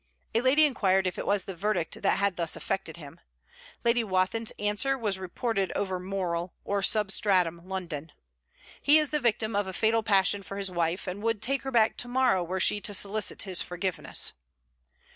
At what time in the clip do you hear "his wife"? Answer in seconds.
10.57-11.05